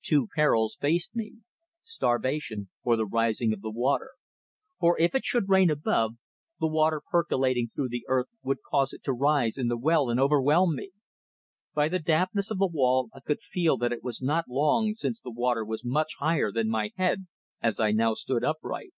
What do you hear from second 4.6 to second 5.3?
for if it